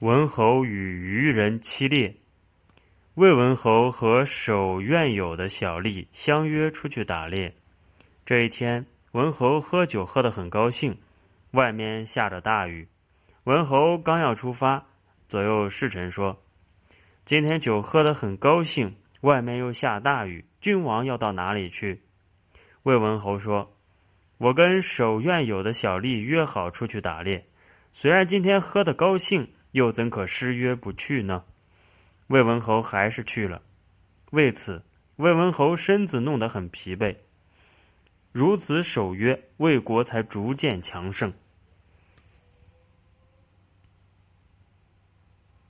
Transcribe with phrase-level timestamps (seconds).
[0.00, 0.70] 文侯与
[1.00, 2.14] 渔人期猎。
[3.14, 7.52] 魏文侯和守苑友的小吏相约出去打猎。
[8.24, 10.96] 这一天，文侯喝酒喝得很高兴，
[11.50, 12.86] 外面下着大雨。
[13.42, 14.86] 文侯刚要出发，
[15.28, 16.40] 左右侍臣说
[17.26, 22.00] ：“今天酒喝得很高兴，外面又下大雨，君王要到哪里去？”
[22.84, 23.74] 魏文侯说
[24.38, 27.44] ：“我跟守苑友的小吏约好出去打猎，
[27.90, 31.44] 虽然今天喝得高兴，又怎可失约不去呢？”
[32.28, 33.62] 魏文侯还是去了，
[34.32, 34.82] 为此，
[35.16, 37.16] 魏文侯身子弄得很疲惫。
[38.32, 41.32] 如此守约，魏国才逐渐强盛。